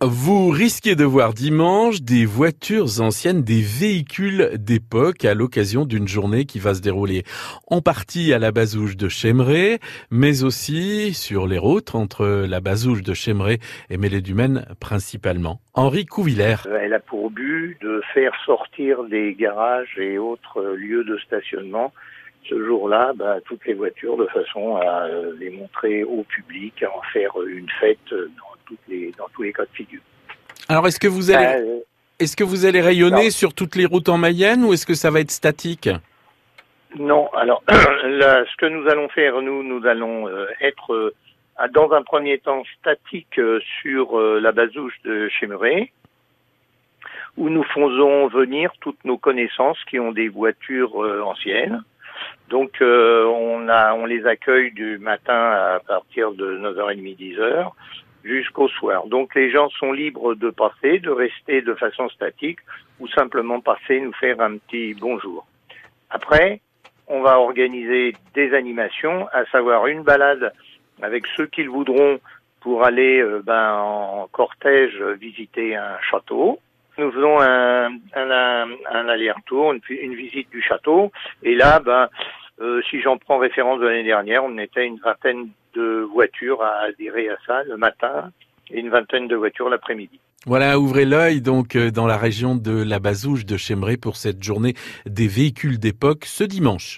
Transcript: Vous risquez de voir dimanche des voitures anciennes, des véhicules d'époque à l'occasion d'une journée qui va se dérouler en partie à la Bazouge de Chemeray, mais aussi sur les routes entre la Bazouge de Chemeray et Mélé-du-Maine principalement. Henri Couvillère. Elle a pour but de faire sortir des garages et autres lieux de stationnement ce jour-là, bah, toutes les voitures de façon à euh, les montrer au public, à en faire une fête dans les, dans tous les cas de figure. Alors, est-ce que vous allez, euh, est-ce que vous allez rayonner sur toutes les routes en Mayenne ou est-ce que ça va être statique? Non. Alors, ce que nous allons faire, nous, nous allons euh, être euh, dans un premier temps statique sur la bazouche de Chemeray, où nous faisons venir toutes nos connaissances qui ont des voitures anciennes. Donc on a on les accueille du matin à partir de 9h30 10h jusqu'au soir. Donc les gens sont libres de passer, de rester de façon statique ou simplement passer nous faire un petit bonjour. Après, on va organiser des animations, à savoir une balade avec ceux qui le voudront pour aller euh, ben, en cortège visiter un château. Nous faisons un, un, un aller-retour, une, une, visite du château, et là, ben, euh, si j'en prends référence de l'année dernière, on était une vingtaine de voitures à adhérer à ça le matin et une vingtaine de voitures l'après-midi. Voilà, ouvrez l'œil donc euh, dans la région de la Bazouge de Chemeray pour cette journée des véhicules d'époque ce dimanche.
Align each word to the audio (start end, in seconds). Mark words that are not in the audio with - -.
Vous 0.00 0.50
risquez 0.50 0.94
de 0.94 1.02
voir 1.02 1.34
dimanche 1.34 2.02
des 2.02 2.24
voitures 2.24 3.00
anciennes, 3.00 3.42
des 3.42 3.62
véhicules 3.62 4.52
d'époque 4.54 5.24
à 5.24 5.34
l'occasion 5.34 5.84
d'une 5.84 6.06
journée 6.06 6.44
qui 6.44 6.60
va 6.60 6.74
se 6.74 6.80
dérouler 6.80 7.24
en 7.66 7.80
partie 7.80 8.32
à 8.32 8.38
la 8.38 8.52
Bazouge 8.52 8.96
de 8.96 9.08
Chemeray, 9.08 9.80
mais 10.12 10.44
aussi 10.44 11.14
sur 11.14 11.48
les 11.48 11.58
routes 11.58 11.96
entre 11.96 12.46
la 12.48 12.60
Bazouge 12.60 13.02
de 13.02 13.12
Chemeray 13.12 13.58
et 13.90 13.96
Mélé-du-Maine 13.96 14.66
principalement. 14.78 15.58
Henri 15.74 16.06
Couvillère. 16.06 16.68
Elle 16.80 16.94
a 16.94 17.00
pour 17.00 17.32
but 17.32 17.76
de 17.80 18.00
faire 18.14 18.32
sortir 18.46 19.02
des 19.02 19.34
garages 19.34 19.98
et 19.98 20.16
autres 20.16 20.62
lieux 20.76 21.02
de 21.02 21.18
stationnement 21.18 21.92
ce 22.48 22.64
jour-là, 22.64 23.12
bah, 23.14 23.38
toutes 23.44 23.66
les 23.66 23.74
voitures 23.74 24.16
de 24.16 24.26
façon 24.26 24.76
à 24.76 25.06
euh, 25.06 25.32
les 25.38 25.50
montrer 25.50 26.04
au 26.04 26.22
public, 26.22 26.82
à 26.82 26.96
en 26.96 27.02
faire 27.12 27.32
une 27.42 27.68
fête 27.80 27.98
dans 28.10 28.47
les, 28.88 29.12
dans 29.18 29.28
tous 29.34 29.42
les 29.42 29.52
cas 29.52 29.64
de 29.64 29.70
figure. 29.72 30.00
Alors, 30.68 30.86
est-ce 30.86 31.00
que 31.00 31.08
vous 31.08 31.30
allez, 31.30 31.62
euh, 31.62 31.78
est-ce 32.18 32.36
que 32.36 32.44
vous 32.44 32.66
allez 32.66 32.80
rayonner 32.80 33.30
sur 33.30 33.54
toutes 33.54 33.76
les 33.76 33.86
routes 33.86 34.08
en 34.08 34.18
Mayenne 34.18 34.64
ou 34.64 34.72
est-ce 34.72 34.86
que 34.86 34.94
ça 34.94 35.10
va 35.10 35.20
être 35.20 35.30
statique? 35.30 35.88
Non. 36.98 37.28
Alors, 37.34 37.62
ce 37.68 38.56
que 38.56 38.66
nous 38.66 38.88
allons 38.88 39.08
faire, 39.08 39.40
nous, 39.40 39.62
nous 39.62 39.86
allons 39.86 40.28
euh, 40.28 40.46
être 40.60 40.92
euh, 40.92 41.14
dans 41.72 41.92
un 41.92 42.02
premier 42.02 42.38
temps 42.38 42.62
statique 42.78 43.40
sur 43.80 44.20
la 44.20 44.52
bazouche 44.52 44.94
de 45.04 45.28
Chemeray, 45.28 45.90
où 47.36 47.48
nous 47.48 47.64
faisons 47.64 48.28
venir 48.28 48.70
toutes 48.80 49.04
nos 49.04 49.18
connaissances 49.18 49.82
qui 49.90 49.98
ont 49.98 50.12
des 50.12 50.28
voitures 50.28 50.94
anciennes. 51.24 51.82
Donc 52.48 52.80
on 52.80 53.68
a 53.68 53.94
on 53.94 54.06
les 54.06 54.26
accueille 54.26 54.72
du 54.72 54.98
matin 54.98 55.34
à 55.34 55.80
partir 55.86 56.32
de 56.32 56.58
9h30 56.58 57.16
10h 57.16 57.70
jusqu'au 58.24 58.68
soir. 58.68 59.06
Donc 59.06 59.34
les 59.34 59.50
gens 59.50 59.68
sont 59.70 59.92
libres 59.92 60.34
de 60.34 60.50
passer, 60.50 60.98
de 60.98 61.10
rester 61.10 61.62
de 61.62 61.74
façon 61.74 62.08
statique 62.10 62.58
ou 63.00 63.08
simplement 63.08 63.60
passer 63.60 64.00
nous 64.00 64.12
faire 64.14 64.40
un 64.40 64.58
petit 64.58 64.94
bonjour. 64.94 65.46
Après, 66.10 66.60
on 67.06 67.22
va 67.22 67.38
organiser 67.38 68.14
des 68.34 68.54
animations, 68.54 69.28
à 69.32 69.44
savoir 69.46 69.86
une 69.86 70.02
balade 70.02 70.52
avec 71.02 71.26
ceux 71.36 71.46
qui 71.46 71.62
le 71.62 71.70
voudront 71.70 72.20
pour 72.60 72.84
aller 72.84 73.20
euh, 73.20 73.40
ben, 73.44 73.74
en 73.74 74.28
cortège 74.30 75.00
visiter 75.20 75.76
un 75.76 75.98
château. 76.10 76.58
Nous 76.98 77.12
faisons 77.12 77.40
un, 77.40 77.92
un, 78.14 78.68
un 78.90 79.08
aller-retour, 79.08 79.72
une, 79.72 79.80
une, 79.88 80.14
visite 80.14 80.50
du 80.50 80.60
château, 80.60 81.12
et 81.44 81.54
là, 81.54 81.78
ben, 81.78 82.08
euh, 82.60 82.80
si 82.90 83.00
j'en 83.00 83.18
prends 83.18 83.38
référence 83.38 83.80
de 83.80 83.86
l'année 83.86 84.04
dernière, 84.04 84.44
on 84.44 84.58
était 84.58 84.86
une 84.86 84.98
vingtaine 84.98 85.48
de 85.74 86.06
voitures 86.12 86.62
à 86.62 86.86
adhérer 86.88 87.28
à 87.28 87.36
ça 87.46 87.62
le 87.64 87.76
matin 87.76 88.30
et 88.70 88.80
une 88.80 88.90
vingtaine 88.90 89.28
de 89.28 89.36
voitures 89.36 89.68
l'après-midi. 89.68 90.20
Voilà, 90.46 90.78
ouvrez 90.78 91.04
l'œil 91.04 91.40
donc 91.40 91.76
euh, 91.76 91.90
dans 91.90 92.06
la 92.06 92.16
région 92.16 92.54
de 92.54 92.82
la 92.82 93.00
Bazouge 93.00 93.44
de 93.44 93.56
Chemeray 93.56 93.96
pour 93.96 94.16
cette 94.16 94.42
journée 94.42 94.74
des 95.04 95.26
véhicules 95.26 95.78
d'époque 95.78 96.24
ce 96.24 96.44
dimanche. 96.44 96.96